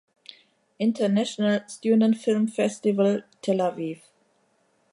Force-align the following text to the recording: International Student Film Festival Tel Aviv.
International 0.79 1.59
Student 1.67 2.17
Film 2.17 2.47
Festival 2.47 3.21
Tel 3.43 3.59
Aviv. 3.61 3.99